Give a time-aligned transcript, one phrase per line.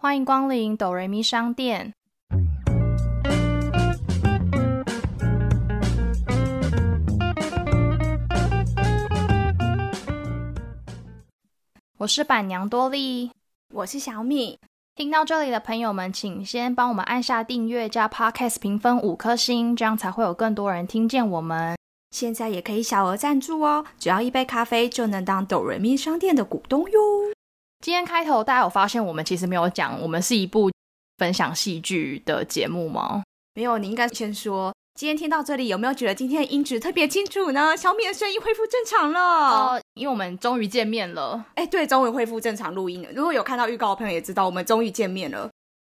[0.00, 1.92] 欢迎光临哆瑞咪商店。
[11.96, 13.32] 我是板娘多莉，
[13.74, 14.60] 我是小米。
[14.94, 21.76] 听到这里的朋友们，请先帮我们按下订阅加 Podcast 评分五颗星，这样才会有更多人听见我们。
[22.12, 26.98] 现在也可以小额赞助哦，只要一杯咖啡就能当哆瑞咪商店的股东哟。
[27.80, 30.70] 今天开头大家有发现，我们其实没有讲我们是一部
[31.16, 33.22] 分享戏剧的节目吗？
[33.54, 34.74] 没有，你应该先说。
[34.94, 37.76] 今天听到这里，有没有觉得今天的音质特别清楚呢？
[37.76, 39.20] 小米的声音恢复正常了。
[39.20, 41.44] 哦，因为我们终于见面了。
[41.54, 43.08] 哎，对，终于恢复正常录音了。
[43.14, 45.48] 如果有看到预告的朋友也知道，我们终于见面了。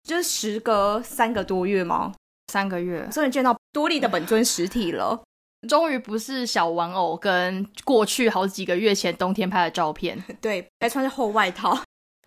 [0.08, 2.14] 就是时隔三个多月吗？
[2.52, 5.22] 三个月，终于见到多利的本尊实体了。
[5.66, 10.24] 终于不是小玩偶跟过去好几个月前冬天拍的照片。
[10.42, 11.78] 对，还穿着厚外套。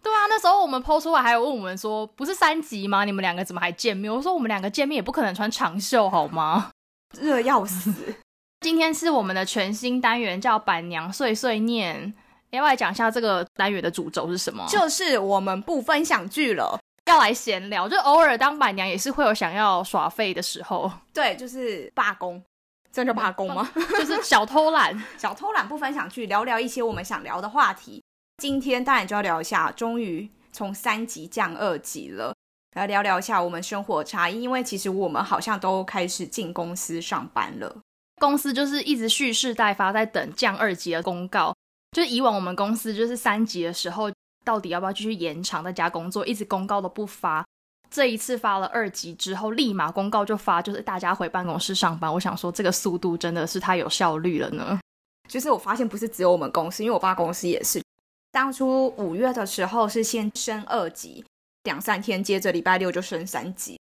[0.02, 3.04] 对啊，那时候我们抛出来，还有问我们说，不是三级吗？
[3.04, 4.12] 你们两个怎么还见面？
[4.12, 6.70] 我说我们两个见面也不可能穿长袖好吗？
[7.18, 7.92] 热要死。
[8.60, 12.12] 今天是我们的全新单元，叫板娘碎碎念。
[12.50, 14.64] 要不要讲一下这个单元的主轴是什么？
[14.68, 17.88] 就是我们不分享剧了，要来闲聊。
[17.88, 20.90] 就偶尔当板娘也是会有想要耍废的时候。
[21.12, 22.42] 对，就是罢工。
[22.98, 23.70] 真的罢工吗？
[23.96, 28.02] 就是小偷懒， 小偷懒不分享去聊聊一些我们想聊的话题。
[28.38, 32.34] 今天当然就要聊一下，终于从三级降二级了，
[32.74, 34.42] 来聊聊一下我们生活差异。
[34.42, 37.76] 因为其实我们好像都开始进公司上班了，
[38.20, 41.54] 公司就是一直蓄势待发，在等降二级的公告。
[41.92, 44.10] 就是以往我们公司就是三级的时候，
[44.44, 47.46] 到底要不要继续延长在家工作，一直公告都不发。
[47.90, 52.12] 这一次发了二级之后，立马公告就发，就是大家回办公室上班。
[52.12, 54.78] 我想说，这个速度真的是太有效率了呢。
[55.28, 57.82] 就是我发现不是只有我们公司，因为我爸公司也是。
[58.30, 61.24] 当初五月的时候是先升二级，
[61.64, 63.78] 两三天接着礼拜六就升三级。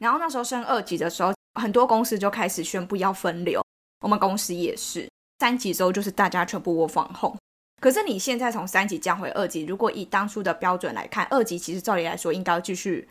[0.00, 3.62] 然后那时候升二级的时候，很多公司就开始宣布要分流，
[4.00, 5.06] 我们公司也是
[5.38, 7.36] 三级之后就是大家全部窝防控。
[7.80, 13.08] 可是你现在从三级降回二级，如果以当初的标准来看，二级其实照理来说应该继续。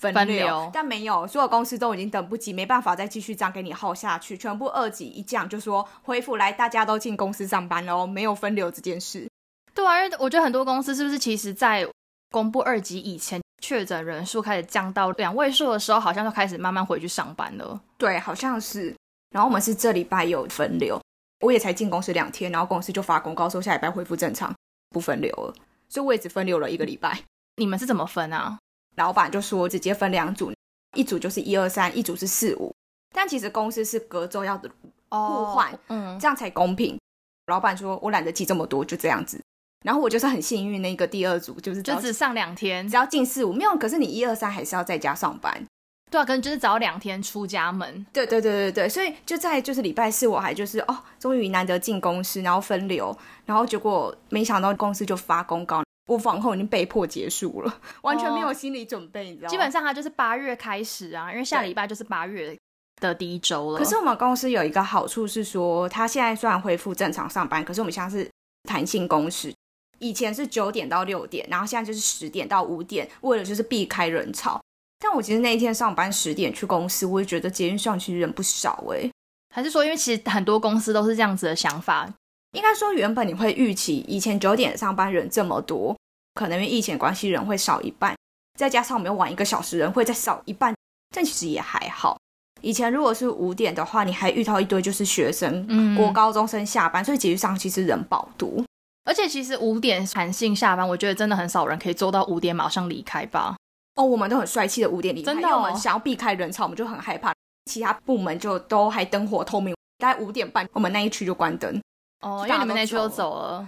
[0.00, 9.28] 分流，但没有，所有公司都已经等不及，没办法再继续这样给你耗下去，全部二级一降，就说恢复来，大家都进公司上班喽，没有分流这件事。
[9.74, 11.86] 对啊，因为我觉得很多公司是不是其实在
[12.30, 17.78] 公布二级以前，确诊人数开始降到两位数的时候，好像就开始慢慢回去上班了。
[17.98, 18.94] 对，好像是。
[19.30, 21.00] 然后我们是这礼拜有分流，
[21.40, 24.52] 我也才进公司两天，然后公司就发公告说下礼拜恢复正常，
[24.88, 25.54] 不分流了，
[25.88, 27.20] 所以我也只分流了一个礼拜。
[27.56, 28.58] 你们是怎么分啊？
[29.00, 30.52] 老板就说直接分两组，
[30.94, 32.70] 一组就是一二三，一组是四五。
[33.14, 34.60] 但其实公司是隔周要
[35.08, 36.98] 互换，嗯，这样才公平。
[37.46, 39.40] 老板说我懒得记这么多，就这样子。
[39.86, 43.74] 然后我就是很幸运，那个第二组就是就只上两天，只要进四五没有。
[43.78, 45.66] 可是你一二三还是要在家上班，
[46.10, 48.04] 对啊，可能就是早两天出家门。
[48.12, 53.16] 对对对对对，所以就在就是礼拜四，我还就是哦，终于难得进公司，然后分流，
[53.46, 55.82] 然后结果没想到公司就发公告。
[56.10, 59.48] 我访后已经被迫结束了，完全没有心理准备，你知道吗？
[59.48, 62.58] 基本上它就是八月开始啊，因为下礼拜就是八月
[63.00, 63.78] 的第一周了。
[63.78, 68.28] 可是我们公司有一个好处是说，它现在虽然恢复正常上班，可是我们现在是
[68.68, 69.54] 弹性工时，
[70.00, 74.60] 以前是九点到六点，然后现在就是十点到五点，为了就是避开人潮。
[74.98, 79.08] 但我其实那一天上班十点去公司，我也觉得捷运上其实人不少哎。
[79.54, 82.12] 还是说，因为其实很多公司都是这样子的想法？
[82.52, 85.96] 应该说，原本你会预期以前九点上班人这么多，
[86.34, 88.14] 可能因为疫情关系人会少一半，
[88.58, 90.74] 再加上我们晚一个小时人会再少一半，
[91.14, 92.16] 但其实也还好。
[92.62, 98.62] 以前如果是五点的话，你还遇到一堆就是学生、嗯国高中生下班，所以节日上其实人饱多。
[99.04, 103.56] 而且其实五点弹性下班，我觉得真的很少人可以做到五点马上离开吧。
[103.96, 107.32] 哦，我们都很帅气的五点离开，真的，我们想要避开人潮，我们就很害怕。
[107.64, 111.80] 其他部门就都还灯火通明，大概五点半，我们那一区就关灯。
[112.20, 113.66] 哦，因为你们那区都走了，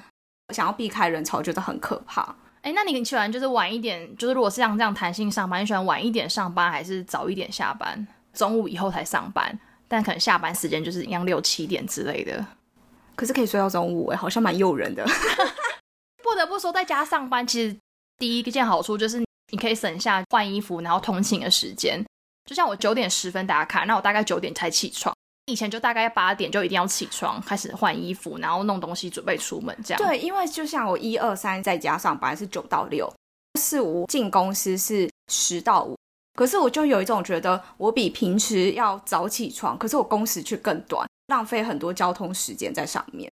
[0.51, 2.35] 想要避开人潮，觉得很可怕。
[2.63, 8.07] 哎，那你喜欢就是晚一点，就是如果是像这样弹性上班，你喜欢晚一点上班，还是早一点下班？
[8.33, 12.45] 中午以后才上班，但可能下班时间就是一样六七点之类的。
[13.15, 15.05] 可是可以睡到中午，哎，好像蛮诱人的。
[16.23, 17.77] 不得不说，在家上班其实
[18.17, 22.03] 第一件好处就是你可以省下换衣服然后通勤的时间。
[22.49, 25.15] 就像我九点十分打卡，那我大概九点才起床。
[25.47, 30.03] 以前就大概八点就一定要起床，开始换衣服，然后弄东西准备出门这样。
[30.03, 33.13] 对，因为就像我一二三在家上班是九到六，
[33.59, 35.97] 四五进公司是十到五。
[36.35, 43.31] 可是我就有一种觉得，我比平时要早起床，可是我工时却更短，浪费很多交通时间在上面。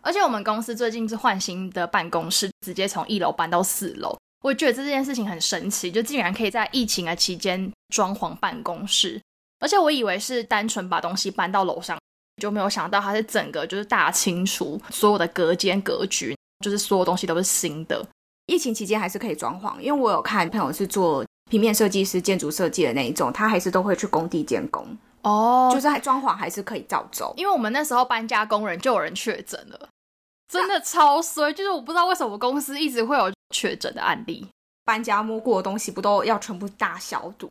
[0.00, 9.20] 而且我们公司最近是换新的办公室，直接从一楼搬到四楼，我觉得这件事情很神奇，就竟然可以在疫情的期间装潢办公室，
[9.60, 11.98] 而且我以为是单纯把东西搬到楼上，
[12.40, 18.06] 就没有想到它是整个就是大清除所有的隔间格局，就是所有东西都是新的。
[18.46, 24.86] 疫情期间还是可以装潢，因为我有看朋友是做平面设计师、建筑设计的那一种，他还是都会去工地监工，
[25.22, 27.34] 哦就是还装潢还是可以照走。
[27.36, 29.88] 因为我们那时候搬家工人就有人确诊了，
[30.50, 34.46] 真的超衰，就是我不知道为什么公司一直会有确诊的案例。
[34.84, 37.50] 搬家摸过的东西不都要全部大消毒？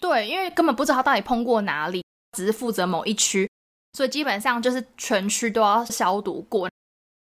[0.00, 2.04] 对，因为根本不知道他到底碰过哪里，
[2.36, 3.48] 只是负责某一区，
[3.92, 6.68] 所以基本上就是全区都要消毒过。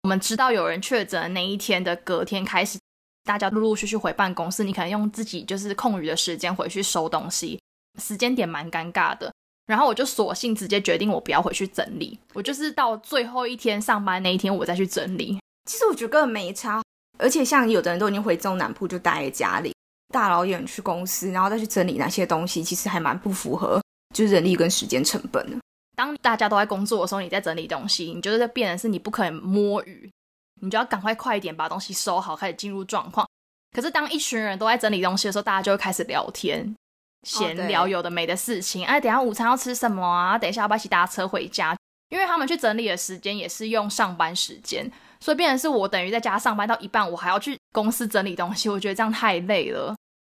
[0.03, 2.79] 我们知道有人确诊那一天的隔天开始，
[3.25, 7.59] 大家陆陆续续回办公室，你可能用自己就是空余的时间回去收东西，
[8.01, 9.31] 时间点蛮尴尬的。
[9.65, 15.39] 然后我就索性直接决定我不要回去整理，我就是到最后一天上班那一天我再去整理。
[15.65, 16.81] 其实我觉得根本没差，
[17.19, 19.71] 而且像有的人都已经回中南部就待在家里，
[20.09, 23.81] 大老远去公司，然后再去整理那些东西，其实还蛮不符合
[24.13, 25.57] 就是人力跟时间成本的。
[25.95, 30.09] 当大家都在工作的时候，你在整理东西，你就是变成是你不可能摸鱼，
[30.61, 33.27] 你就要赶快快一点把东西收好，开始进入状况。
[33.75, 36.73] 可是当一群人都在整理东西的时候，大家就会开始聊天、
[37.23, 38.85] 闲聊有的没的事情。
[38.85, 40.37] 哎，等一下午餐要吃什么啊？
[40.37, 41.77] 等一下要不要一起搭车回家？
[42.09, 44.89] 因为他们去整理的时间也是用上班时间，
[45.19, 49.95] 所以变成是我等于在家上班到一半，我还要去公司整理东西，我觉得这样太累了。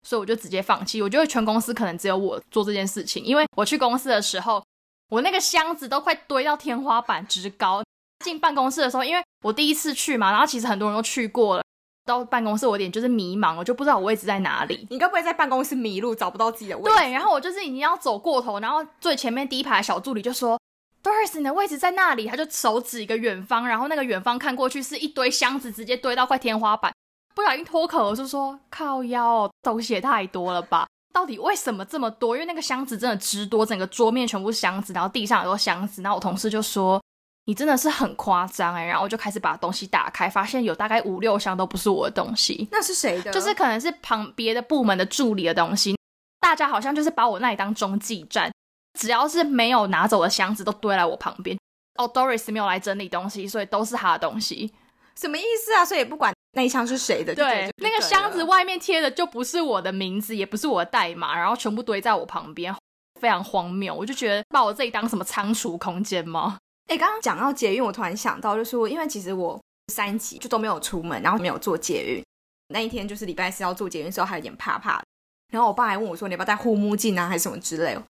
[0.08, 1.02] 所以我就直接放弃。
[1.02, 4.64] 我觉得全公司可能只有我做这件事情，因为我去公司的时候，
[5.10, 7.84] 我那个箱子都快堆到天花板之高。
[8.24, 11.64] 进办公室的时候，因为我第一次去嘛，然后其实很多人都去过了，
[12.06, 14.86] 到办公室我有点就是迷茫，我就不知道我位置在哪里。
[14.90, 16.98] 你该不会在办公室迷路，找不到自己的位置？
[16.98, 20.60] 对，然后我就是已经要走过头，然后最前面第一排的小助理就说
[21.04, 26.94] ：“Doris，你的位置在那里。”他就手指一个远方，然后那个远方看过去是一堆箱子，直接堆到快天花板。
[27.40, 30.86] 不小心脱口而出说：“靠腰哦，东西也太多了吧？
[31.14, 32.36] 到底为什么这么多？
[32.36, 36.02] 因为那个箱子真的之多，整个桌面全部是箱子，然后地上很多箱子。
[36.02, 37.02] 然后我同事就说
[37.48, 42.68] ：“你真的是很夸张哎。”然后我就开始把东西打开，发现有大概五六箱都不是我的东西。
[42.74, 43.32] 那是谁的？
[43.32, 45.98] 就是可能是旁别的部门的助理的东西，
[46.42, 48.52] 大家好像就是把我那里当中继站，
[49.00, 51.58] 只要是没有拿走的箱子都堆来我旁边。
[51.98, 54.74] 哦，Doris 没有来整理东西，所以都是他的东西。
[55.16, 55.86] 什么意思啊？
[55.86, 62.76] 所以也不管那一箱是谁的，对，那个箱子外面贴的就不是我的名字，也不是我的代码，然后全部堆在我旁边，
[63.22, 63.94] 非常荒谬。
[63.94, 66.58] 我就觉得把我自己当什么仓储空间吗？
[66.88, 69.62] 哎，刚刚讲到捷运，我突然想到，就是因为其实我
[69.94, 72.24] 三级就都没有出门，然后没有坐捷运。
[72.70, 75.04] 那一天就是礼拜四要做捷运的时候，还有点怕怕的。
[75.52, 78.04] 然后我爸还问我说：“你要不要带护目镜啊，还是什么之类的？”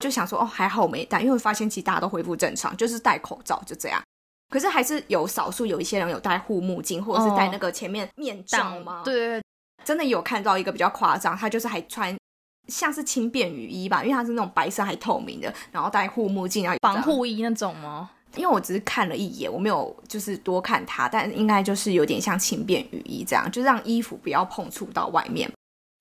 [0.00, 4.02] 就想说：“哦，还好我没戴，因为我发现其实大家都恢复正常，就是戴口罩就这样。
[4.48, 9.02] 可是还是有少数有一些人有戴护目镜，或者是戴那个前面面罩吗？
[9.04, 9.42] 对对对，
[9.84, 12.16] 真的有看到一个比较夸张，他就是还穿
[12.68, 17.02] 像是轻便雨衣吧，因为它是那种白色还透明的，然后戴护目镜，然后防。
[17.02, 18.10] 护衣那种吗？
[18.34, 25.50] 因为我只是看了一眼，我没有就是多看它，但应该就是有点像轻便雨衣这样，就让衣服不要碰触到外面。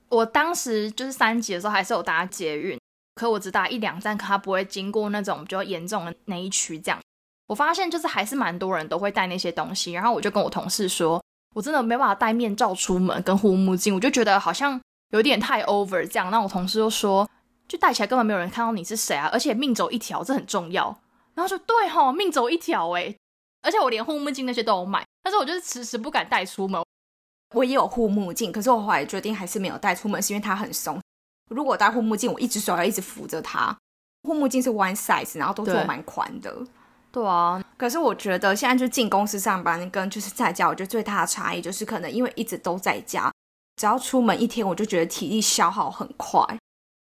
[0.09, 2.77] 我当时就是三级的时候，还是有搭捷运，
[3.15, 6.77] 可我只搭一两站，可它不会经过那种比较严重的那一区。
[6.79, 6.99] 这样，
[7.47, 9.93] 我发现就是还是蛮多人都会带那些东西。
[9.93, 14.79] 然后我就跟我同事说，我真的没办法戴面罩出门跟护目镜，我就觉得好像
[15.11, 16.31] 有点太 over 这样。
[16.31, 17.29] 那我同事就说，
[17.67, 20.97] 就戴起来根本没有人看到你是谁啊，而且命走一条，这很重要。
[21.33, 23.15] 然后说对吼，命走一条哎，
[23.61, 26.81] 而且我连护目镜那些都有买，但是我就是迟迟不敢带出门。
[27.53, 30.99] 我也有护目镜，可是我后来决定还是没有带出门，是因为它很松。
[31.49, 33.75] 如果我戴护目镜，我一只手要一直扶着它。
[34.23, 36.53] 护目镜是 one size，然后都做对蛮宽的。
[37.15, 43.31] 对啊，可是我觉得现在就进公司上班跟就是在家，我觉得最大的差异就是可能因为一直都在家，
[43.77, 46.45] 只要出门一天，我就觉得体力消耗很快，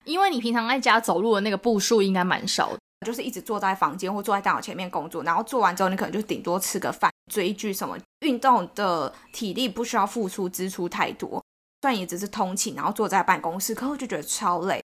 [0.04, 2.78] 因为你平常在家走路的那个步数应该蛮少的。
[3.08, 7.98] 就是一直坐在房间或坐在电脑前面工作，然后做完之后，你可能就顶多吃个饭、追剧什么。
[8.20, 11.42] 运动的体力不需要付出支出太多，
[11.82, 14.84] 虽然也只是通勤，然后坐在办公室，可我就觉得超累。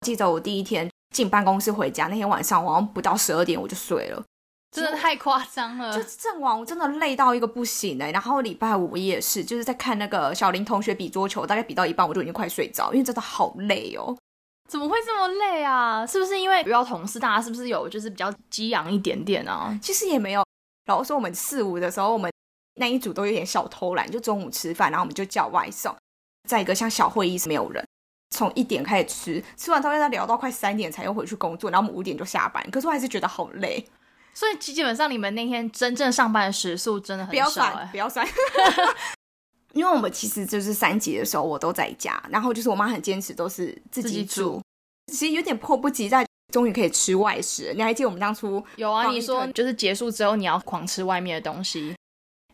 [0.00, 4.22] 记得我第一天进办公室回家那天晚上，我好像不到十二点我就睡了。
[4.82, 6.02] 真的太夸张了就。
[6.02, 14.16] 阵亡，我真的累到一个不行哎、然后礼拜五也是，就是在看那个小林同学比桌球，大概比到一半我就已经快睡着，因为真的好累哦。
[14.68, 16.06] 怎么会这么累啊？
[16.06, 19.78] 是不是因为遇到同事，大家是不是有就是比较激昂一点点啊？
[19.80, 20.44] 其实也没有，
[20.86, 22.32] 然后说我们四五的时候，我们
[22.76, 25.94] 那一组都有点小偷懒，就中午吃饭，然后我们就叫外送。
[26.48, 27.86] 再一个像小会议室没有人，
[28.30, 32.66] 从一点开始吃，吃完之后再聊到快三点才又回去工作，然后我们五点就下班。
[32.70, 33.86] 可是我还是觉得好累，
[34.34, 37.96] 所以基本上你们那天真正上班的时数真的很不要少、算，欸不。
[37.96, 38.26] 要算。
[39.72, 44.62] 因为我们其实就是三级的时候我都在家，然后就是我妈很坚持都是自自己煮，
[45.06, 47.72] 其实有点迫不及待，终于可以吃外食。
[47.74, 51.92] 你还记得我们当初有啊，你说就是结束之后你要狂吃外面的东西，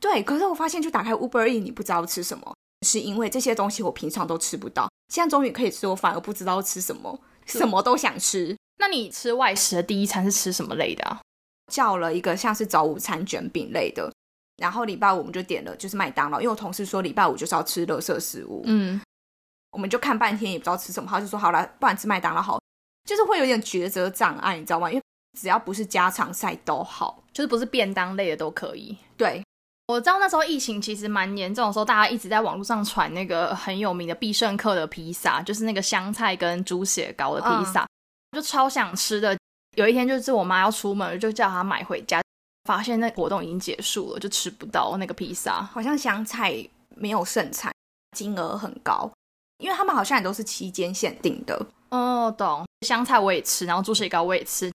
[0.01, 2.55] 对，可是我发现就打开 Uber E，你不知道吃什么，
[2.87, 8.57] 是因为这些东西我平常都吃不到，现在终于可以吃，我反而不知道吃什么，什么都想吃。
[8.79, 11.21] 那你吃外食的第一餐是吃什么类的啊？
[11.71, 14.13] 叫了一个像是早午餐卷饼类的，
[14.57, 19.01] 然后礼拜五我们就点了就是麦当劳，因为我同事说礼拜五就是要吃垃圾食物，嗯，
[19.71, 22.61] 我们就看半天也不知道吃什么，他就说好了，不然吃麦当劳好，
[23.05, 24.91] 就是会有点抉择障碍，你知道吗？
[24.91, 25.03] 因为
[25.39, 28.97] 只要不是家常菜都好，就是不是便当类的都可以。
[29.17, 29.43] 对，
[29.87, 37.87] 我知道那时候疫情其实蛮严重的时候，大家一直在网络上传那个很有名的必胜客的披萨，就是那个香菜跟猪血糕的披萨，
[38.33, 39.39] 就超想吃的。
[39.77, 42.21] 有一天就是我妈要出门，就叫她买回家，
[42.65, 45.63] 发现那活动已经结束了，就吃不到那个披萨。
[45.63, 46.55] 好像香菜
[46.97, 47.73] 没有盛产，
[48.17, 49.11] 金额很高，
[49.59, 51.67] 因为他们好像也都是期间限定的。
[51.91, 52.65] 哦，懂。
[52.87, 54.73] 香菜我也吃，然后猪血糕我也吃，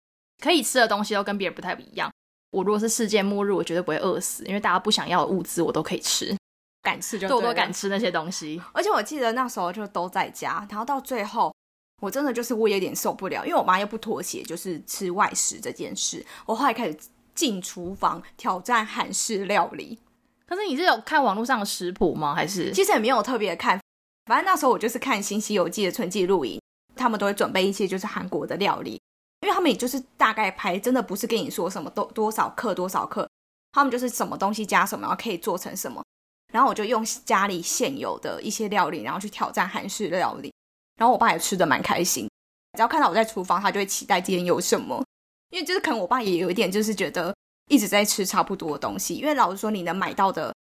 [0.44, 2.12] 可以吃的东西都跟别人不太一样。
[2.52, 6.36] 我如果是世界末日，我绝对不会饿死，因为大家不想要的物资我都可以吃，
[6.82, 8.62] 敢吃就对我都敢吃那些东西。
[8.74, 11.54] 而且我记得那时候就都在家，然后到最后，
[12.02, 16.26] 我真的就是我有点受不了，因为我妈又不妥协，就是吃外食这件事。
[16.48, 16.98] 我后来开始
[17.36, 20.00] 进厨房挑战韩式料理，
[20.48, 22.34] 可是你是有看网络上的食谱吗？
[22.34, 23.80] 还是其实也没有特别看，
[24.26, 26.60] 反正那时候我就是看《新西游记》的春季录影，
[26.96, 29.00] 他们都会准备一些就是韩国的料理，
[29.42, 33.30] 因为他们也就是大概拍，真的不是跟你说什么多多少克多少克，
[33.74, 36.04] 他们就是什么东西加什么，然后可以做成什么。
[36.52, 40.52] 然后我就用家里现有的一些料理，然后去挑战韩式料理。
[40.98, 42.30] 然后我爸也吃的蛮开心，
[42.78, 45.04] 只要看到我在厨房，他就会期待今天有什么。
[45.50, 47.36] 因为就是可能我爸也有一点就是觉得
[47.68, 50.54] 一直在吃差不多的东西，因为老实说你能买到的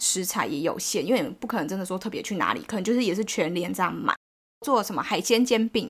[0.00, 4.14] 食材也有限，因为你不可能真的说特别去哪里，可能就是也是全联这样买，
[4.64, 5.86] 做什么海鲜煎饼，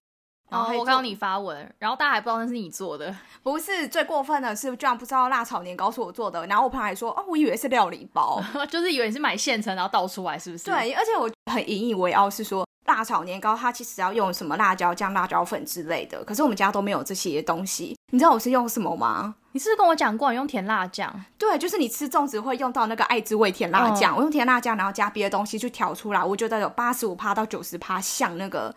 [0.51, 3.15] 然后哦，我做看到你发文，然后大家还不知道那是你做的，
[3.45, 19.37] 不是最过分的是，居然不知道辣炒年糕是我做的，然后我朋友还说哦，我以为是料理包， 就是以为你是买现成然后倒出来，是不是？，对，而且我很引以为傲是说辣炒年糕它其实要用什么辣椒酱、辣椒粉之类的，可是我们家都没有这些东西，你知道我是用什么吗？
[19.53, 21.25] 你是不是跟我讲过你用甜辣酱？
[21.37, 28.75] 对，就是你吃粽子会用到那个爱滋味甜辣酱，我用甜辣酱，然后加别的东西去调出来，我觉得有八十五趴到九十趴像那个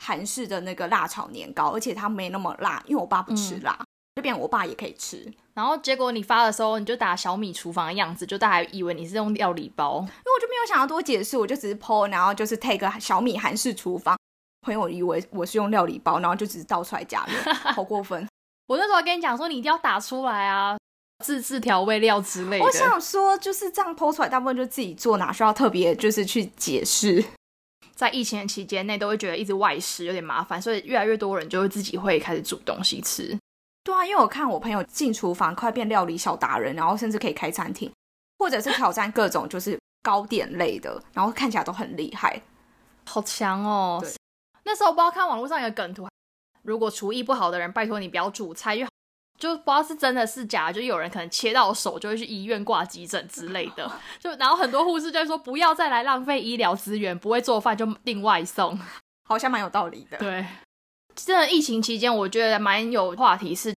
[0.00, 3.78] 韩式的那个辣炒年糕，而且它没那么辣，因为我爸不吃辣，
[4.16, 9.98] 这边我爸也可以吃，因然后结果你发的时候，你就打小米厨房的样子，就大家以为你是用料理包。
[9.98, 14.16] 因为我就没有想要多解释，我就只是 PO，然后就是 take 小米韩式厨房，
[14.62, 18.26] 朋友以为我是用料理包，然后就只是倒出来加热， 好过分。
[18.66, 20.78] 我那时候还跟你讲说，你一定要打出来啊，
[21.22, 22.64] 自制调味料之类的。
[22.64, 27.22] 我想说就是这样 PO 出来，大部分就自己做，哪需要特别就是去解释？
[27.94, 33.38] 在疫情的期间内，都会觉得一直外食有点麻烦，所以越来越多人就会自己会开始煮东西吃。
[33.84, 37.90] 对啊，因为我看我朋友进厨房快变料理小达人，然后甚至可以开餐厅，
[38.38, 42.40] 或者是挑战各种就是糕点类的，然后看起来都很厉害。
[43.04, 44.12] 好强哦对！
[44.64, 46.08] 那时候我不知道看网络上有个梗图，
[46.62, 48.88] 如果厨艺不好的人，拜托你不要煮菜，因为
[49.40, 53.90] 就不知道是真的是假的，就有人可能切到手就会去医院挂急诊之类的。
[54.20, 58.78] 就然后很多护士就会说不要再来浪费医疗资源，不会做饭就订外送。
[59.24, 60.18] 好像蛮有道理的。
[60.18, 60.46] 对，
[61.14, 63.74] 真的疫情期间，我觉得蛮有话题是，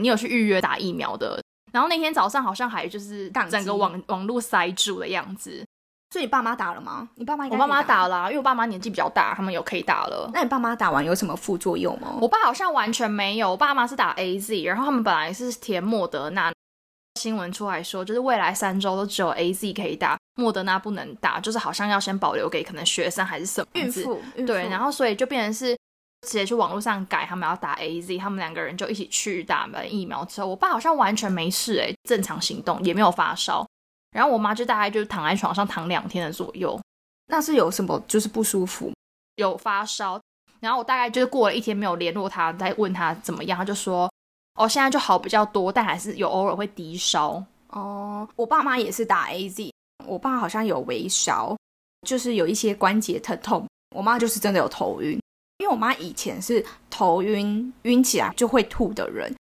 [0.00, 1.40] 你有去预约打疫苗的。
[1.72, 5.64] 然后那天早上好像还就是整个网网络塞住的样子。
[6.10, 7.06] 所以你爸妈打了吗？
[7.16, 10.30] 你爸妈我爸妈打打了啊、因为我爸妈年纪比较大，他们有可以打了。
[10.32, 12.16] 那你爸妈打完有什么副作用吗？
[12.22, 16.50] 我爸好像完全没有，我爸妈是打 A Z，然后他们本来是填莫德纳。
[17.20, 25.76] 新闻出来说，就是未来三周都只有 A Z 可以打，莫德纳不能打，就是好像要先保留给可能学生还是什么孕妇，对，然后所以就变成是
[26.22, 33.66] 直接去网络上改，他们要打 A Z，他们两个人就一起去打完疫苗之后，我爸好像完全没事诶、正常行动，也没有发烧。
[34.10, 36.80] 然后我妈就大概就躺在床上躺两天的左右，
[37.26, 38.92] 那是有什么就是不舒服？
[39.36, 40.20] 有发烧。
[40.60, 44.10] 然后我大概就是过了一天没有联络他，再问他怎么样，他就说
[44.54, 47.42] 哦现在就好比较多，但还是有偶尔会低烧。
[47.68, 49.72] 哦，我爸妈也是打 A Z，
[50.04, 51.56] 我爸好像有微烧，
[52.06, 53.66] 就是有一些关节疼痛。
[53.94, 55.20] 我妈就是真的有头晕，
[55.58, 59.34] 因为我妈以前是头晕晕起来就会吐的人，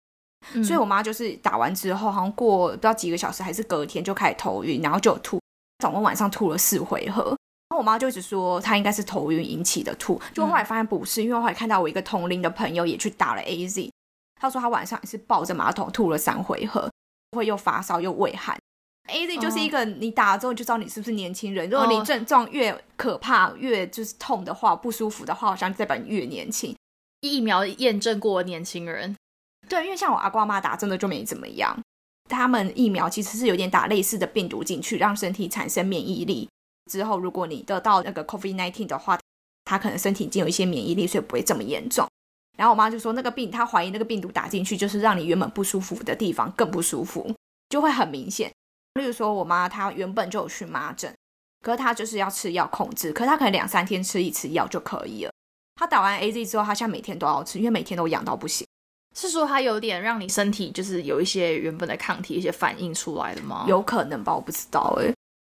[0.53, 5.39] 嗯所以我妈就是打完之后，好像过不知道几个小时还是隔天就开始头晕，然后就有吐，
[5.79, 7.23] 总共晚上吐了四回合。
[7.69, 13.91] 然后我妈就一直说她应该是头晕引起的吐，就后来发现不是，因为我后来看到我一个同龄的朋友也去打了 A Z，
[14.39, 16.89] 他说他晚上也是抱着马桶吐了三回合，
[17.33, 18.57] 会又发烧又畏寒，
[19.07, 21.69] A Z 就是一个你打了之后就知道你是不是年轻人。
[21.69, 26.75] 如果你症状越可怕、越就是痛的话、不舒服的话，好像代表你越年轻。
[27.21, 29.15] 疫苗验证过年轻人，
[29.67, 31.79] 对，因为像我阿瓜妈打，真的就没怎么样。
[32.29, 36.47] 他们疫苗其实是有点打类似的病毒进去，让身体产生免疫力。
[36.91, 39.17] 之后如果你得到那个 COVID nineteen 的话，
[39.65, 42.07] 他可能身体已经有一些免疫力，所以不会这么严重。
[42.57, 47.33] 然后我妈就说，那个病，她怀疑那个病毒打进去，就是让你原本不舒服的地方更不舒服，
[47.69, 48.51] 就会很明显。
[48.97, 51.13] 例如说，我妈她原本就有荨麻疹，
[51.61, 55.31] 可是她就是要吃药控制，可是她可能两三天吃一次药就可以了。
[55.75, 58.65] 她打完 A Z 之后，她现在每天都要吃，因为每天都痒到不行。
[59.15, 63.65] 是说它有点让你身体就是有一些原本的抗体一些反应出来的吗？
[63.67, 65.11] 有可能吧，我不知道哎。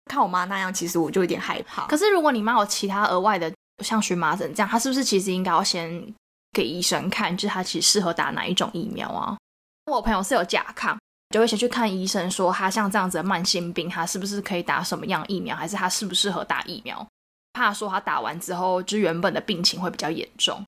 [0.10, 1.88] 看我妈那样，其实我就有点害怕。
[1.88, 3.50] 可是如果你妈有其他额外的，
[3.82, 6.14] 像荨麻疹这样，她是不是其实应该要先
[6.52, 9.38] 给医生看，就是她其实适合打哪一种疫苗啊？
[9.86, 10.98] 我朋友是有甲亢，
[11.34, 17.04] 就会先去看医生，说他像这样子的慢性病，他是不是可以打什么样疫苗，还是他适不适合打疫苗？
[17.54, 20.64] 怕说他打完之后，就原本的病情会比较严重。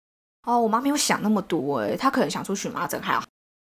[0.48, 3.24] 哦，我妈没有想那么多诶，她可能想出荨麻疹还好。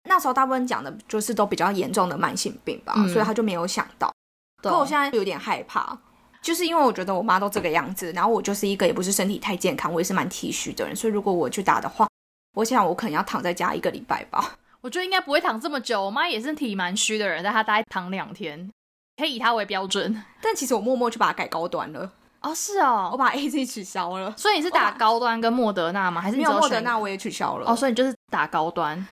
[0.09, 4.13] 那时候大部分讲的就是都比较严重的慢性病吧，所以她就没有想到。
[4.61, 5.97] 可我现在有点害怕，
[6.43, 12.09] 就是因为我觉得我妈都这个样子，然后我就是一个也不是身体太健康，我也是蛮体虚的人，所以如果我去打的话，
[12.55, 14.57] 我想我可能要躺在家一个礼拜吧。
[14.81, 18.71] 我觉得应该不会躺这么久，我妈也是体蛮虚的人，但她大概躺两天，
[19.17, 20.23] 可以以她为标准。
[20.41, 22.13] 但其实我默默就把它改高端了。
[22.41, 26.21] 哦，是哦，我把 A Z 取消了，所以你是打高端跟莫德纳吗？
[26.21, 27.69] 还是没有莫德纳我也取消了？
[27.69, 29.05] 哦，所以你就是打高端，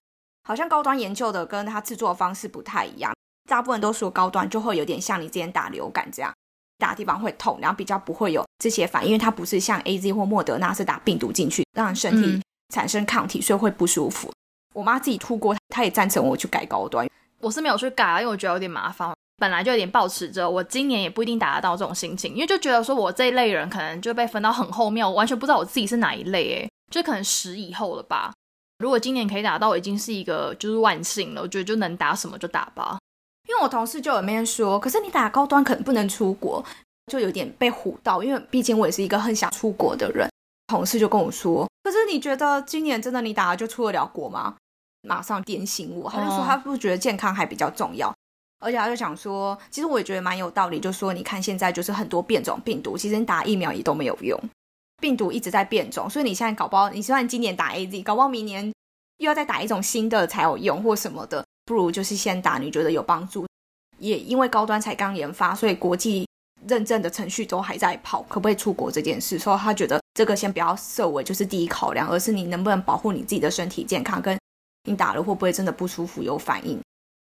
[0.45, 3.13] 好像高端研究的跟它制作方式不太一样，
[3.51, 6.33] 大部分都说高端就会有点像你之前打流感这样，
[6.79, 12.41] 打地方会痛，然后比较不会有这些反应，因为它不是像 A Z 或莫德纳是打病毒进去让身体
[12.73, 14.31] 产生抗体，所以会不舒服。
[14.77, 17.09] 我妈自己吐过，她也赞成我去改高端，
[17.41, 19.11] 我是没有去改，因为我觉得有点麻烦。
[19.39, 28.33] 本来就有点抱持着，我今年也不一定达得到这种心情，因为就觉得说我这一类人可能就被分到很后面，我完全不知道我自己是哪一类，诶，就可能十以后了吧。
[28.79, 31.41] 如果今年可以打到，已经是一个就是万幸了。
[31.41, 32.99] 我觉得就能打什么就打吧。
[33.49, 36.63] 因为我同事就有面说，可是你打高端可能不能出国，
[37.11, 38.23] 就有点被唬到。
[38.23, 40.29] 因为毕竟我也是一个很想出国的人。
[40.67, 44.57] 同事就跟我说，可是你觉得今年真的你打了就出得了国吗？
[45.07, 48.13] 马上点醒我，他就说他不觉得健康还比较重要。
[48.59, 54.41] 而且他就想说，其实我也觉得蛮有道理，就说你看现在就是很多变种病毒，其实你打疫苗也都没有用，
[55.01, 58.73] 病毒一直在变种，所以你现在搞不好，你希望今年打 A Z，搞不好明年
[59.19, 63.47] 又要再打一种新的才有用或什么的，不如就是先打，你觉得有帮助？
[63.99, 66.27] 也因为高端才刚研发，所以国际
[66.67, 74.37] 认证的程序都还在跑，可不可以出国这件事，所以他觉得这个先不要设为就是第一考量，而是你能不能保护你自己的身体健康，跟
[74.87, 76.81] 你打了会不会真的不舒服有反应。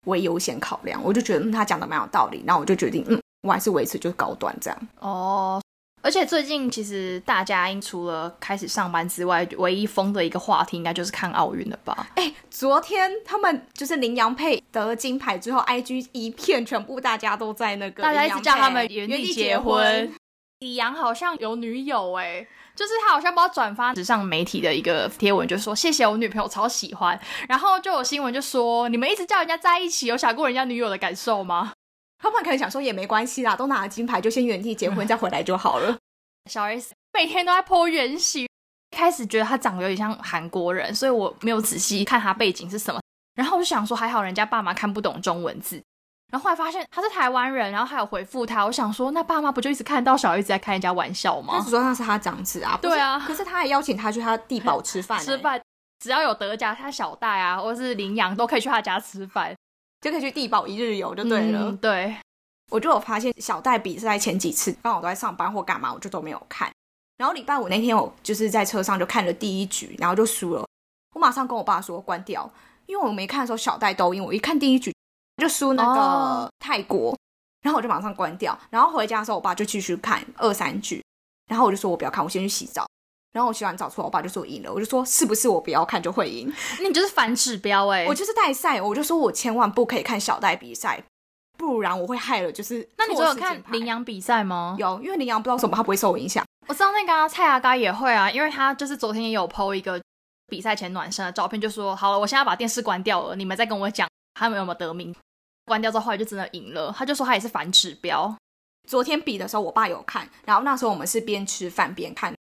[0.07, 4.89] 为优先考量，我就觉得嗯他讲的蛮有道理，然后我就决定，嗯，我还是维持就是高端这样。
[4.99, 5.63] 哦，
[6.01, 12.09] 而且最近其实大家除了开始上班之外，唯一疯的一个话题应该就是看奥运了吧？
[12.17, 20.11] 哎，昨天他们就是林洋配得了金牌之后，IG 一片全部大家都在那个，大家一直叫他们原地结婚。
[20.61, 22.47] 李阳好像有女友哎。
[22.81, 31.75] 就是他好像不知道转发时尚媒体的一个贴文，就说谢谢我女朋友超喜欢，然后就有新闻就说你们一直叫人家在一起，有想过人家女友的感受吗？
[32.23, 35.95] 他们可能想说也没关系啦，都拿了金牌，就先原地结婚再回来就好了。
[36.51, 38.49] 小 S 每天都在剖原型，
[38.97, 42.99] 开始觉得他长得有点像韩国人，所以我没有仔细看他背景是什么，
[43.35, 45.83] 然后我就想说还好人家爸妈看不懂中文字。
[46.31, 48.65] 然后后来发现他是台湾人，然后还有回复他。
[48.65, 51.55] 我想说，那爸妈不就一直看到小孩一直在开人家玩笑吗？
[51.59, 52.79] 他只说那是他长子啊。
[52.81, 55.19] 对啊，可是他还邀请他去他地堡吃饭。
[55.21, 55.61] 吃饭，
[55.99, 59.55] 只要有德家，他小戴啊，或者是羚羊都可以去他家吃饭，
[60.01, 61.73] 就可以去地堡一日游就对了。
[61.73, 62.17] 对，
[62.71, 66.71] 我就有发现小戴比赛前几次刚好都在上班或干嘛，我就都没有看。
[67.19, 70.65] 然后礼拜五那天我就是在车上就看了第一局，然后就输了。
[71.15, 72.49] 我马上跟我爸说关掉，
[72.87, 74.95] 因为我没看的时候小戴都赢，我一看第一局。
[75.41, 77.17] 就输那个泰国，
[77.63, 78.57] 然后我就马上关掉。
[78.71, 81.03] 然后回家的时候，我爸就继续看二三局。
[81.49, 82.87] 然后我就说我不要看，我先去洗澡。
[83.33, 84.73] 然后我洗完澡出来，我爸就说我赢了。
[84.73, 86.53] 我就说是不是我不要看就会赢？
[86.81, 88.05] 那你就是反指标哎！
[88.07, 91.03] 我就是代赛，我就说我千万不可以看小戴比赛，
[91.57, 92.51] 不然我会害了。
[92.51, 94.75] 就是那你有看羚羊比赛吗？
[94.79, 96.45] 有，因为羚羊不知道什么，他不会受我影响。
[96.67, 100.01] 我知道那个啊蔡阿嘎也会啊，因为他就是昨天也有 PO 一个
[100.49, 105.15] 比赛前暖身的照片，就说好了，我现在把电视关掉了，你们再跟我讲他们有没有得名。
[105.71, 106.93] 关掉之后，后来就真的赢了。
[106.97, 108.37] 他就说他也是反指标。
[108.89, 112.35] 昨天比的时候，我爸有看，然后那时候我们是边吃饭边看，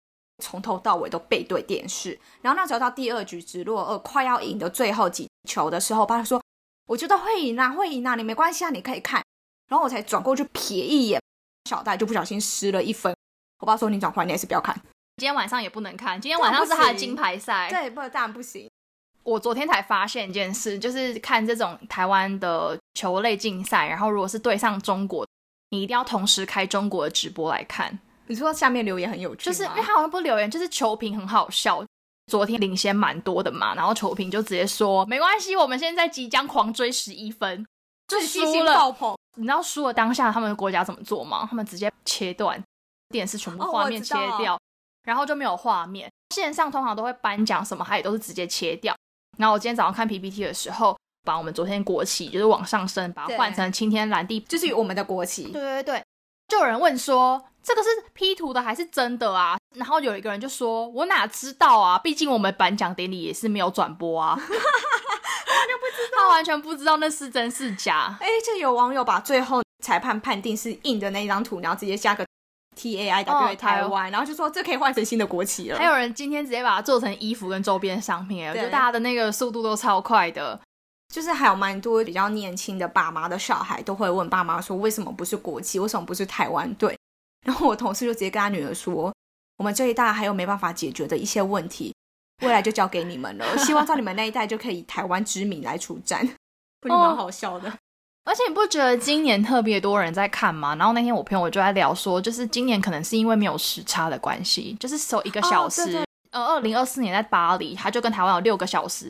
[0.43, 2.19] 从头到尾都背对电视。
[2.41, 6.41] 然后那时候到第二局直落二快要赢的最后几球的时候，我爸说
[6.89, 9.23] ：“我觉得会赢啊，会赢啊，你没关系啊，你可以看。”
[9.69, 11.21] 然后我才转过去瞥一眼，
[11.69, 13.15] 小戴就不小心失了一分。
[13.61, 14.75] 我爸说你转回来你还是不要看，
[15.17, 17.69] 今天晚上也不能看，今天晚上是他的金牌赛。
[17.69, 18.71] 对，不当然不行。
[19.25, 25.25] 我昨天才发现一件事，就是看这种台湾的球类竞赛，然后如果是对上中国，
[25.71, 27.97] 你一定要同时开中国的直播来看。
[28.27, 31.85] 你说下面留言很有趣，就是因为他好像不留言，就是球评很好笑。
[32.27, 37.65] 昨天领先蛮多的嘛，然后球评就直接说没关系，我们现在即将狂追十一分，
[38.09, 38.93] 就输了。
[39.37, 41.47] 你知道输了当下他们的国家怎么做吗？
[41.49, 42.61] 他们直接切断
[43.11, 44.59] 电视，全部画面切掉，
[45.05, 46.11] 然后就没有画面。
[46.35, 48.95] 线上通常都会颁奖什么，他也都是直接切掉。
[49.39, 55.45] 然后我今天早上看 PPT 的时候，把我们昨天国旗就是往上升，把它换成青天蓝地，就是我们的国旗。
[55.45, 56.05] 对对对，
[56.49, 57.45] 就有人问说。
[57.61, 59.59] 这个是 P 图的还是真的啊？
[59.77, 61.99] 然后有一个人就说：“我哪知道啊？
[61.99, 68.17] 毕竟我们颁奖典礼也是没有转播啊。”他就不知道，他完全不知道那是真是假。
[68.23, 72.25] 哎，就有网友把最后裁判判定是印的那一张图，然后直接加个
[72.75, 75.77] T A I W 台湾，然后就说这可以换成新的国旗了。
[75.77, 80.59] 还有人今天直接把它做成衣服跟周边商品，我觉得大家的那个速度都超快的。
[81.13, 85.79] 就是还有蛮多比较年轻的爸妈的小孩都会问爸妈说：“为什么不是国旗？
[85.79, 86.97] 为什么不是台湾队？”
[87.47, 89.13] 然后我同事就直接跟他女儿说
[89.57, 91.95] ：“我们这一代还有没办法解决的一些问题，
[92.43, 93.45] 未来就交给你们了。
[93.59, 96.29] 希望在你们那一代就可以以台湾之名来出战。”
[96.83, 97.73] 会蛮好笑的。
[98.25, 100.77] 而且你不觉得今年特别多人在看吗？
[100.77, 106.05] 然后那天我朋友就在聊说，就是今年可能是因为没有时差的关系，就是守一个小时。
[106.31, 109.09] 呃，二零二四年在巴黎，他就跟台湾有六个小时。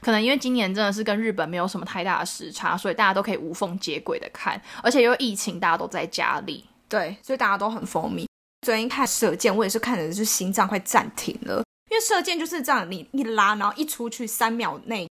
[0.00, 4.60] 可能因为今年真的是跟日本没有什么太大的时差，所以大家都可以无缝接轨的看。
[4.82, 6.64] 而且因为疫情，大家都在家里。
[6.88, 8.26] 对，所以大家都很蜂蜜。
[8.66, 15.08] 昨天看射箭，我也是看的是心脏快暂停了，因为射箭就是这样，你一拉，然后一出去三秒内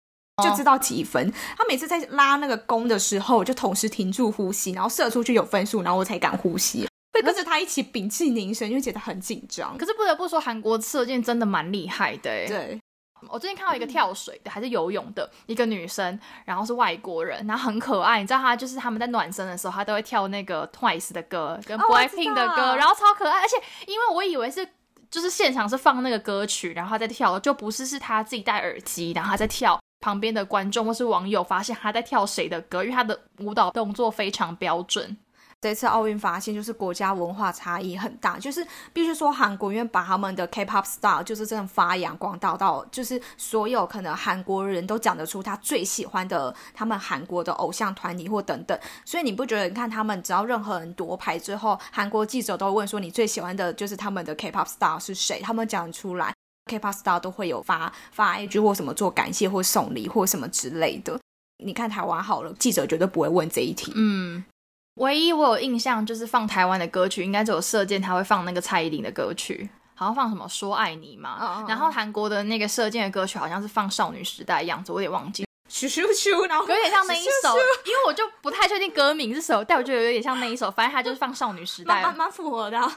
[0.44, 1.32] 就知道几分。
[1.58, 9.78] 他每次在拉那个弓的时候，就同时停住呼吸，然后射出去有分数，然后我才敢呼吸， 会跟着他一起屏气凝神，因为觉得很紧张。
[9.78, 12.48] 可是不得不说，韩国射箭真的蛮厉害的。
[12.48, 12.80] 对。
[13.30, 18.22] 我最近看到一个跳水的还是游泳的一个女生，然后是外国人，然后很可爱。
[18.22, 23.42] 你知道她就是他们在暖身的时候，她都会跳那个 Twice 的歌跟 Blackpink 的歌，然后超可爱。
[23.42, 23.56] 而且
[23.88, 24.68] 因为我以为是
[25.10, 29.80] 就是现场是放那个歌曲，然后她在跳，就不是是他自己戴耳机，然后他在跳。
[30.02, 35.18] 旁边的观众或是网友发现他在跳谁的歌，因为他的舞蹈动作非常标准。
[35.66, 49.68] 这次奥运发现，就是国家文化差异很大，就是必须说韩国因为把他们的 K-pop star 就是这样发扬光大到，就是所有可能韩国人都讲得出他最喜欢的他们韩国的偶像团体或等等，所以你不觉得？
[49.68, 55.42] 你看他们只要任何人夺牌之后，韩国记者都问说你最喜欢的就是他们的 K-pop star 是谁？
[55.42, 56.32] 他们讲出来
[56.70, 61.20] ，K-pop star 都会有发发一句或什么做感谢或送礼或什么之类的。
[61.64, 63.92] 你看台湾好了，记者绝对不会问这一题。
[63.96, 64.44] 嗯。
[64.96, 71.66] 唯一我有印象就是放台湾的歌曲，应该只有射箭，他会放那个蔡依林的歌曲，好像放什么说爱你嘛。
[71.68, 75.46] 然后韩国的那个射箭的歌曲好像是放少女时代样子，我有点忘记。
[75.70, 77.50] 咻咻咻，然后有点像那一首，
[77.84, 82.80] 因为我就不太确定歌名是什么，但我觉得有点像那一首，反正他就是放少女时代， 蛮蛮符合的。
[82.80, 82.92] 我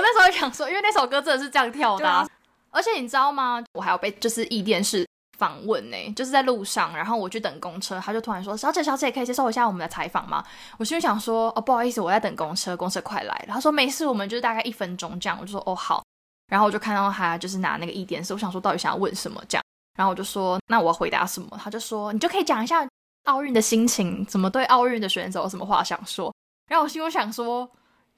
[0.00, 2.26] 那时候想说，因为那首歌真的是这样跳的，
[2.70, 3.62] 而且你知道吗？
[3.74, 5.06] 我还有被就是异电视。
[5.36, 10.44] 访问呢，就是在路上，然后我去等公车，他就突然说：“小姐，小姐，可以接受一下我们的采访吗？”
[10.78, 16.02] 我心里想说：“哦，不好意思，我在等公车，公车快来了。”他说：“没事，我们就是大概一分钟这样。”我就说：“哦，好。”
[16.48, 19.64] 然后我就看到他就是拿那个一点四，我想说到底想要问什么这样，
[19.98, 22.86] 然后我就说：“那我要回答什么？”他就说：“你就可以讲一下
[23.24, 26.32] 奥运的心情，怎么对奥运的选手有什么话想说。”
[26.68, 27.68] 然后我心里想说。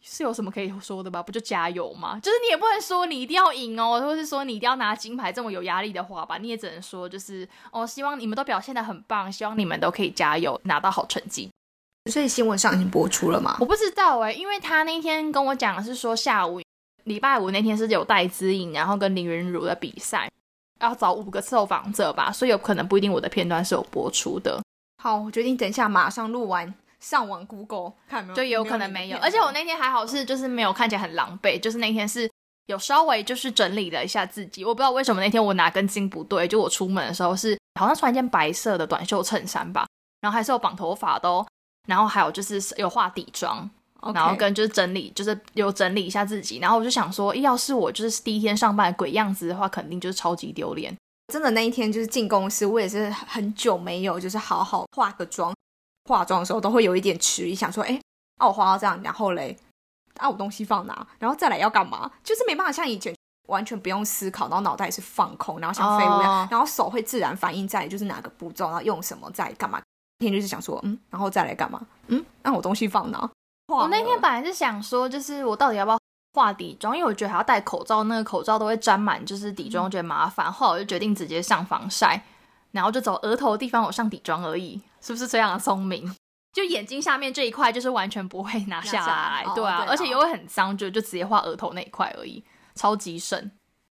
[0.08, 1.20] 是有什么可以说的吧？
[1.20, 2.20] 不就加油吗？
[2.22, 6.38] 就是你也不能说你一定要赢哦，或是说你一定要拿金牌这么有压力的话吧？
[6.38, 11.50] 你也只能说就是哦，希望你们都表现的很棒，希望你们都可以加油，拿到好成绩。
[12.10, 13.56] 所以新闻上已经播出了吗？
[13.58, 16.60] 我不知道哎，因为他那天跟我讲的是说下午
[17.02, 20.30] 礼拜五那天是有戴资颖，然后跟林云如的比赛，
[20.80, 24.62] 要找五个受访者吧，所以有可能不一定我的片段是有播出的。
[25.02, 26.72] 好，我决定等一下马上录完。
[27.00, 29.18] 上网 Google 看没有，就有可能没有。
[29.18, 32.30] 而且我那天还好是，就是没有看起来很狼狈，就是那天是
[32.66, 34.64] 有稍微就是整理了一下自己。
[34.64, 39.86] 我不知道为什么那天我哪根筋不对，就我出门的时候是好像穿一件白色的短袖衬衫吧，
[40.20, 41.46] 然后还是有绑头发的，哦，
[41.86, 43.68] 然后还有就是有化底妆，
[44.14, 46.58] 然后跟就是整理，就是有整理一下自己。
[46.58, 50.96] 然后我就想说，要是我就是第一天上班鬼样子的话，肯定就是超级丢脸。
[51.32, 55.52] 真的那一天就是进公司，我也是很久没有就是好好化个妆。
[56.06, 58.00] 化妆的时候都会有一点迟疑，想说，哎，
[58.38, 59.56] 啊我化到这样，然后嘞，
[60.18, 62.10] 啊我东西放哪，然后再来要干嘛？
[62.22, 63.14] 就是没办法像以前
[63.48, 69.82] 完全不用思考，然后脑袋是放空，然后像废物一样，然后手会自然反应在就是哪个步骤，然后用什么在干嘛。
[70.18, 71.78] 天就是想说，嗯，然后再来干嘛？
[72.06, 73.30] 嗯，那我东西放哪？
[73.68, 75.98] 我那天本来是想说，就是我到底要不要
[76.32, 80.50] 化底妆，因为我觉得还要戴口罩，那个口罩都会沾满，就是底妆，我觉得麻烦。
[80.50, 82.22] 后来我就决定直接上防晒，
[82.70, 86.12] 然后就走额头的地方我上底妆而已，是不是非常的聪明？
[86.52, 92.42] 就眼睛下面这一块就是完全不会拿下来， 对啊，而且又会很脏，就就直接画额头那一块而已，
[92.74, 93.50] 超级省。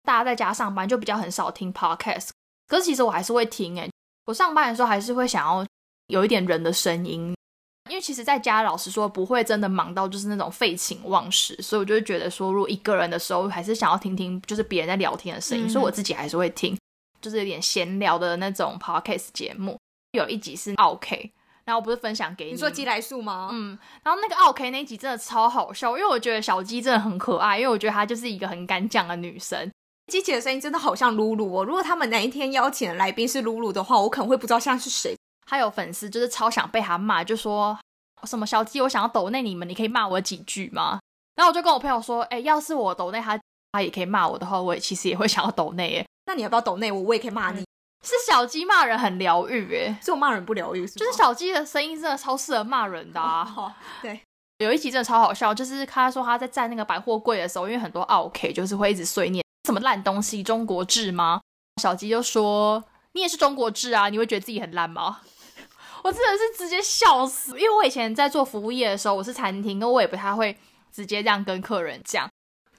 [0.05, 2.29] 大家在家上班就比较很少听 podcast，
[2.69, 3.91] 可是其实我还是会听诶。
[4.27, 5.67] 我上班的时候还是会想要
[6.07, 7.35] 有一点人的声音。
[7.89, 16.79] 因为其实在家，老实说不会真的忙到就是那种废寝忘食，所以我就会觉得说，如果一个人的时候，还是想要听听就是别人在聊天的声音，所以我自己还是会听，
[17.21, 19.77] 就是有点闲聊的那种 podcast 节目。
[20.13, 21.33] 有一集是 OK，
[21.65, 23.51] 然后我不是分享给你，你说鸡来素吗？
[23.53, 29.71] 嗯，然后那个 OK 那集真的超好笑，因为我觉得小鸡真的很可爱，因为我觉得她就是一个很敢讲的女生。
[30.09, 35.15] 机器的声音真的好像露露哦，如果他们哪一天邀请的来宾是露露的话，我可能会不知道现在是谁。
[35.47, 37.79] 还有粉丝就是超想被他骂，就说
[38.25, 40.99] 什么小鸡，我想要抖内你们，你可以骂我几句吗？
[41.37, 46.07] 然后我就跟我朋友说，哎，要是我抖内他，他也可以骂我的话，我也其实也会想要抖内耶。
[46.27, 47.01] 那你要不要抖内我？
[47.03, 47.65] 我也可以骂你。
[48.03, 53.77] 是小鸡骂人很疗愈诶，是我骂人不疗愈，就是小鸡的声音真的超适合骂人的啊。
[54.01, 54.21] 对，
[54.59, 61.41] 有一集真的超好笑，就是他说他在站那个百货柜的时候，因为很多 OK 就是会一直碎念什么烂东西，中国制吗？
[61.81, 62.83] 小鸡就说
[63.13, 65.21] 你也是中国制啊，你会觉得自己很烂吗？
[66.03, 70.57] 我真的是直接笑死，因为我以前在做服务业的时候，我是餐厅，我也不太会
[70.91, 72.27] 直接这样跟客人讲，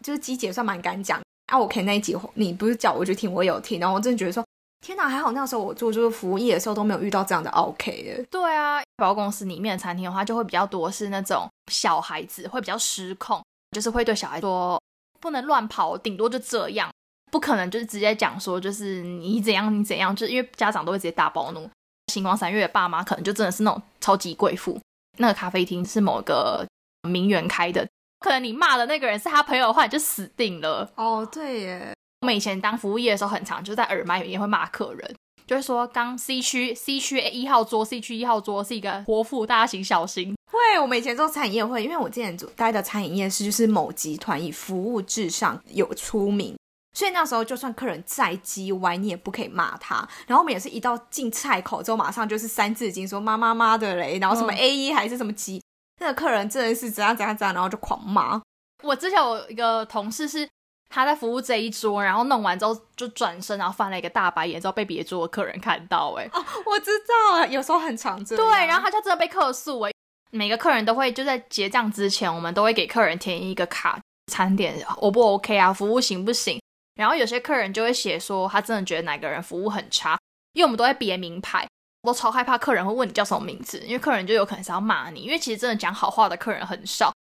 [0.02, 1.22] 就是鸡姐算蛮敢讲。
[1.52, 4.44] 啊，我看那一集，你不是叫我去听，我有听，然后我真的觉得说，
[4.82, 8.26] 天哪，还好那时候我做就是服务业的时候都没有遇到这样的 OK 耶。
[8.32, 13.42] 对啊，百货公司里面的餐厅的话，就会比较多是那种小孩子会比较失控，
[13.72, 14.82] 就是会对小孩说
[15.20, 16.92] 不能乱跑，顶多就这样，
[17.32, 21.70] 不可能就是直接讲说就是你怎样你怎样，就是因为家长都会直接大暴怒。
[22.12, 24.80] 星光三月的爸妈可能就真的是那种超级贵妇。
[25.18, 26.66] 那个咖啡厅是某个
[27.08, 27.88] 名媛开的，
[28.20, 30.90] 可能你骂的那个人是他朋友的话，你就死定了。
[30.96, 31.94] 哦，对耶。
[32.22, 35.16] 我们以前当服务业的时候，很常就在耳麦里面会骂客人，
[35.48, 40.36] 就会说刚 C 区 C 区一号桌，C 区一号桌是一个活妇，大家请小心。
[40.52, 46.56] 会，我们以前做餐饮业会，因为我之前待的餐饮业是就是某集团以服务至上有出名。
[46.96, 50.08] 所以那时候，就算客人再叽歪，你也不可以骂他。
[50.28, 55.60] 然后我们也是一到进菜口之后，马上就是三字经说妈妈妈的嘞，然后什么 A 一还是什么鸡，
[56.00, 58.40] 那个客人真的是怎样怎样怎样，然后就狂骂。
[58.84, 60.48] 我之前有一个同事是
[60.92, 66.14] 他在服务这一桌，然后弄完之后就转身，然后翻了一个大白眼，之后被别桌的客人看到。
[66.18, 68.36] 哎，哦，我知道，有时候很常见。
[68.38, 69.80] 对，然后他就真的被客诉。
[69.80, 69.92] 哎，
[70.32, 73.98] 每个客人都会就在结账之前，我们都会给客人填一个卡，
[74.32, 75.72] 餐点 O 不 OK 啊？
[75.72, 76.60] 服务行不行？
[76.96, 80.20] 然后有些客人就会写说，他真的觉得哪个人服务很差，
[80.54, 81.66] 因为我们都会别名牌，
[82.04, 87.14] 我都超害怕客人会问你叫什么名字，因为客人就有可能是要骂你，因为其实真的讲好话的客人很少，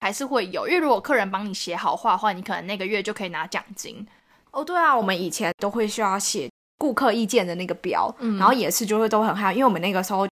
[0.00, 4.06] 还是会有，因为如果客人帮你写好话的话，你可能那个月就可以拿奖金。
[4.50, 10.26] 哦，对啊，我们以前都会需要写顾客意见的那个表，然后也是就会都很害，因为我们那个时候，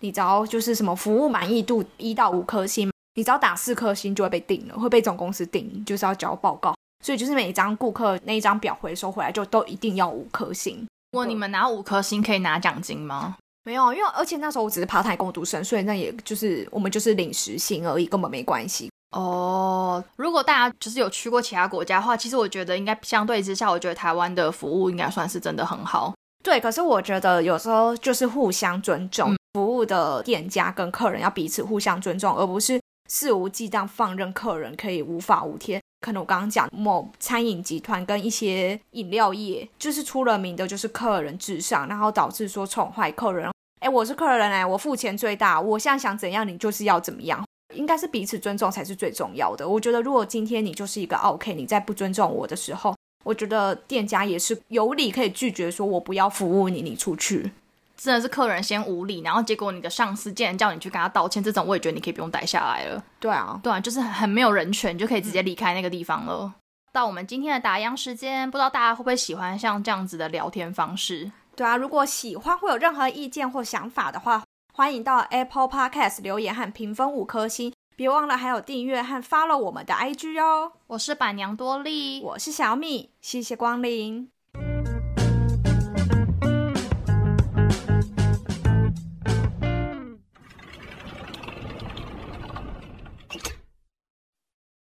[0.00, 6.74] 你只要就是什么服务满意度一到五颗星，你只要打四颗星就会被定了，会被总公司定，就是要交报告。
[7.04, 10.86] 所以就是每一张顾客那一张表回收回来就都一定要五颗星。
[11.12, 13.36] 如果你们拿五颗星可以拿奖金吗？
[13.64, 18.90] 没有，因为而且那时候我只是爬台工读生，所以那也就是我们就是领时薪而已，根本没关系。
[19.12, 26.14] 哦，如果大家就是有去过其他国家的话，其实我觉得应该相对之下，我觉得台湾的服务应该算是真的很好。
[26.42, 35.80] 对，可是我觉得有时候就是互相尊重，服务的店家跟客人要彼此互相尊重，而不是肆无忌惮放任客人可以无法无天。
[36.00, 43.50] 可能我刚刚讲某餐饮集团跟一些饮料业，就是出了名的，就是客人至上，然后导致说宠坏客人。
[43.80, 49.68] 哎，我是客人哎，我付钱最大，我现在想怎样，你就是要怎么样，应该是彼此尊重才是最重要的。
[49.68, 57.52] 我觉得如果今天你就是一个 OK，你在不尊重我的时候，我觉得店家也是有理可以拒绝，说我不要服务你，你出去。
[57.96, 63.04] 真的是客人先无理，然后结果你的上司竟然叫你去跟他道歉，这种我也觉得你可以不用待下来了。
[63.18, 66.54] 对啊，对啊，就是很没有人权，就可以直接离开那个地方了。
[66.92, 71.30] 到我们今天的打烊时间，不知道大家会不会喜欢像这样子的聊天方式？
[71.54, 74.42] 对啊，如果喜欢会有任何意见或想法的话，
[74.80, 80.72] 欢迎到 Apple Podcast 留言和评分五颗星，别忘了还有订阅和 follow 我们的 IG 哦。
[80.86, 84.30] 我是板娘多莉，我是小米，谢谢光临。